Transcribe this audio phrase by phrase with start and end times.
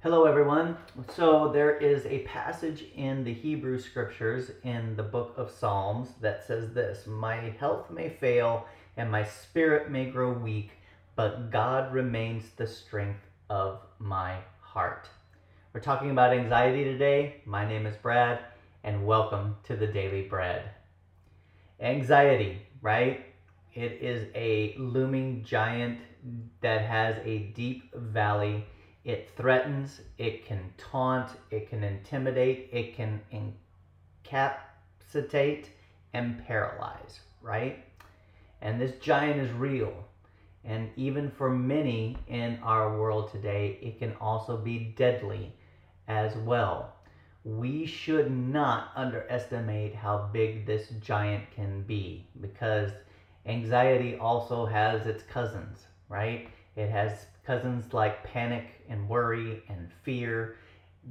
[0.00, 0.76] Hello, everyone.
[1.16, 6.46] So, there is a passage in the Hebrew scriptures in the book of Psalms that
[6.46, 8.66] says this My health may fail
[8.96, 10.70] and my spirit may grow weak,
[11.16, 15.08] but God remains the strength of my heart.
[15.72, 17.42] We're talking about anxiety today.
[17.44, 18.38] My name is Brad,
[18.84, 20.70] and welcome to the Daily Bread.
[21.80, 23.26] Anxiety, right?
[23.74, 25.98] It is a looming giant
[26.60, 28.64] that has a deep valley
[29.04, 33.20] it threatens, it can taunt, it can intimidate, it can
[34.24, 35.70] incapacitate
[36.12, 37.84] and paralyze, right?
[38.60, 39.92] And this giant is real.
[40.64, 45.54] And even for many in our world today, it can also be deadly
[46.08, 46.94] as well.
[47.44, 52.90] We should not underestimate how big this giant can be because
[53.46, 56.48] anxiety also has its cousins, right?
[56.78, 60.54] It has cousins like panic and worry and fear,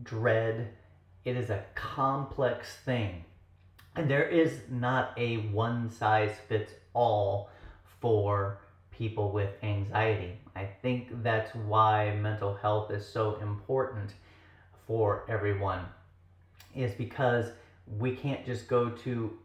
[0.04, 0.70] dread.
[1.26, 3.26] It is a complex thing.
[3.98, 7.50] And there is not a one size fits all
[8.00, 8.60] for
[8.92, 10.40] people with anxiety.
[10.56, 14.14] I think that's why mental health is so important
[14.88, 15.82] for everyone,
[16.76, 17.48] is because
[17.98, 19.38] we can't just go to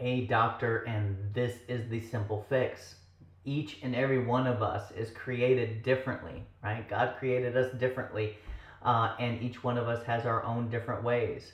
[0.00, 2.96] a doctor and this is the simple fix
[3.44, 6.88] each and every one of us is created differently, right?
[6.88, 8.36] God created us differently,
[8.82, 11.52] uh, and each one of us has our own different ways.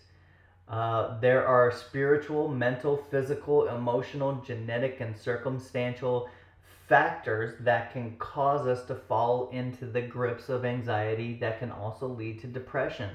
[0.68, 6.28] Uh, there are spiritual, mental, physical, emotional, genetic, and circumstantial
[6.88, 12.06] factors that can cause us to fall into the grips of anxiety that can also
[12.06, 13.10] lead to depression.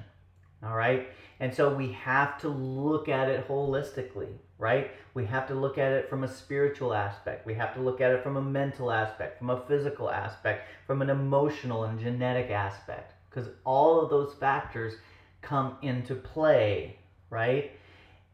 [0.64, 1.10] All right.
[1.40, 4.92] And so we have to look at it holistically, right?
[5.14, 7.46] We have to look at it from a spiritual aspect.
[7.46, 11.02] We have to look at it from a mental aspect, from a physical aspect, from
[11.02, 14.94] an emotional and genetic aspect, because all of those factors
[15.42, 16.98] come into play,
[17.30, 17.72] right?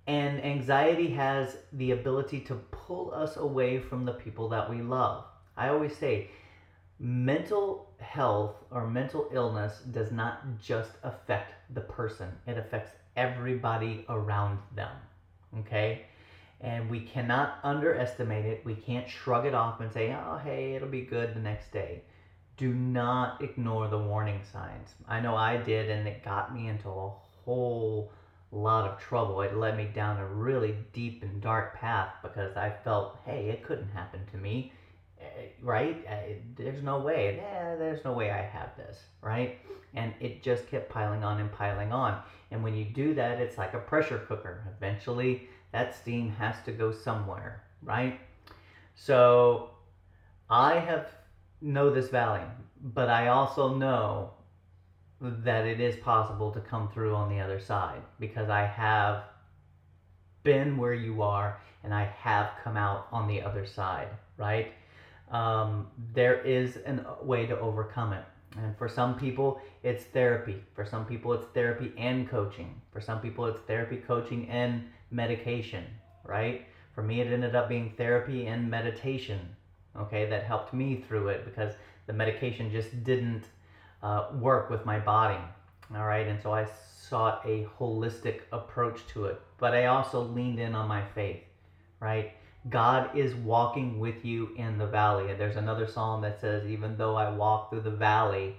[0.06, 5.26] And anxiety has the ability to pull us away from the people that we love.
[5.58, 6.30] I always say,
[7.00, 14.60] mental health or mental illness does not just affect the person, it affects everybody around
[14.76, 14.96] them.
[15.62, 16.06] Okay?
[16.62, 18.66] And we cannot underestimate it.
[18.66, 22.04] We can't shrug it off and say, oh, hey, it'll be good the next day.
[22.58, 24.90] Do not ignore the warning signs.
[25.08, 27.14] I know I did, and it got me into a
[27.46, 28.12] whole
[28.52, 29.42] lot of trouble.
[29.42, 33.64] It led me down a really deep and dark path because I felt, hey, it
[33.64, 34.74] couldn't happen to me
[35.62, 36.06] right?
[36.08, 37.40] Uh, there's no way.
[37.40, 39.58] Eh, there's no way I have this, right?
[39.94, 42.22] And it just kept piling on and piling on.
[42.52, 44.64] And when you do that, it's like a pressure cooker.
[44.78, 48.20] Eventually, that steam has to go somewhere, right?
[48.96, 49.72] So
[50.50, 51.08] I have
[51.62, 52.46] know this valley,
[52.82, 54.32] but I also know
[55.22, 59.24] that it is possible to come through on the other side because I have
[60.44, 64.74] been where you are and I have come out on the other side, right?
[65.32, 68.24] Um, there is a way to overcome it.
[68.58, 70.64] And for some people, it's therapy.
[70.74, 72.82] For some people, it's therapy and coaching.
[72.92, 75.86] For some people, it's therapy, coaching, and medication,
[76.24, 76.66] right?
[76.94, 79.40] For me, it ended up being therapy and meditation,
[79.96, 81.74] okay, that helped me through it because
[82.08, 83.46] the medication just didn't
[84.02, 85.40] uh, work with my body,
[85.96, 86.28] all right?
[86.28, 86.68] And so I
[87.08, 89.40] sought a holistic approach to it.
[89.60, 91.44] But I also leaned in on my faith,
[92.00, 92.34] right?
[92.68, 95.32] God is walking with you in the valley.
[95.32, 98.58] And there's another psalm that says, Even though I walk through the valley,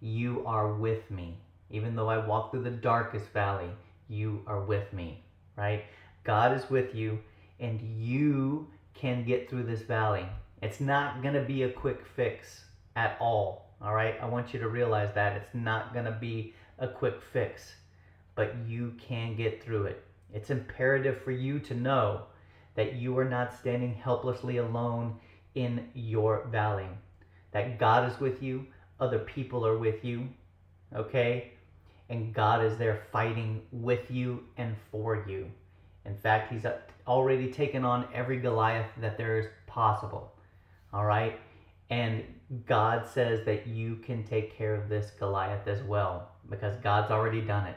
[0.00, 1.38] you are with me.
[1.70, 3.70] Even though I walk through the darkest valley,
[4.08, 5.24] you are with me,
[5.56, 5.84] right?
[6.22, 7.18] God is with you,
[7.58, 10.26] and you can get through this valley.
[10.60, 12.64] It's not going to be a quick fix
[12.94, 14.16] at all, all right?
[14.20, 15.36] I want you to realize that.
[15.36, 17.74] It's not going to be a quick fix,
[18.34, 20.04] but you can get through it.
[20.32, 22.26] It's imperative for you to know
[22.74, 25.16] that you are not standing helplessly alone
[25.54, 26.88] in your valley,
[27.52, 28.66] that God is with you,
[29.00, 30.28] other people are with you,
[30.94, 31.52] okay?
[32.08, 35.50] And God is there fighting with you and for you.
[36.04, 36.66] In fact, He's
[37.06, 40.32] already taken on every Goliath that there is possible,
[40.92, 41.38] all right?
[41.90, 42.24] And
[42.66, 47.40] God says that you can take care of this Goliath as well because God's already
[47.40, 47.76] done it.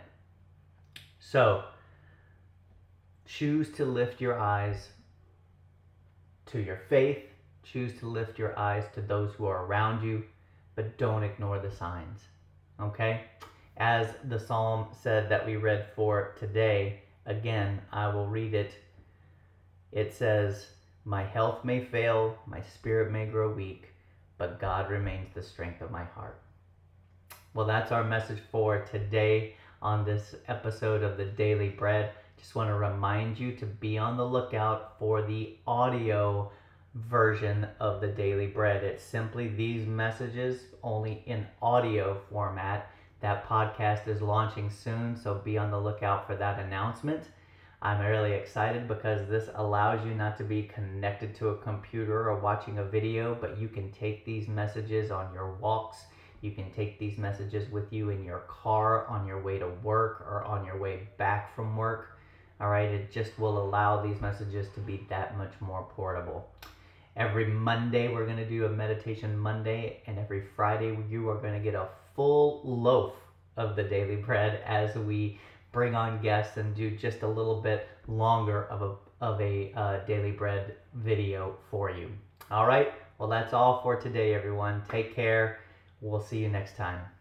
[1.19, 1.63] So,
[3.25, 4.89] choose to lift your eyes
[6.47, 7.23] to your faith.
[7.63, 10.23] Choose to lift your eyes to those who are around you,
[10.75, 12.21] but don't ignore the signs.
[12.79, 13.21] Okay?
[13.77, 18.73] As the psalm said that we read for today, again, I will read it.
[19.91, 20.67] It says,
[21.03, 23.87] My health may fail, my spirit may grow weak,
[24.37, 26.39] but God remains the strength of my heart.
[27.53, 32.11] Well, that's our message for today on this episode of the Daily Bread.
[32.37, 36.51] Just want to remind you to be on the lookout for the audio
[36.95, 38.83] version of the Daily Bread.
[38.83, 42.91] It's simply these messages only in audio format.
[43.21, 47.23] That podcast is launching soon, so be on the lookout for that announcement.
[47.81, 52.39] I'm really excited because this allows you not to be connected to a computer or
[52.39, 56.05] watching a video, but you can take these messages on your walks.
[56.41, 60.21] You can take these messages with you in your car on your way to work
[60.21, 62.14] or on your way back from work.
[62.61, 66.49] All right, it just will allow these messages to be that much more portable.
[67.17, 71.53] Every Monday, we're going to do a meditation Monday, and every Friday, you are going
[71.53, 73.13] to get a full loaf
[73.57, 75.39] of the daily bread as we
[75.71, 80.05] bring on guests and do just a little bit longer of a, of a uh,
[80.05, 82.09] daily bread video for you.
[82.51, 84.81] All right, well, that's all for today, everyone.
[84.89, 85.59] Take care.
[85.99, 87.14] We'll see you next time.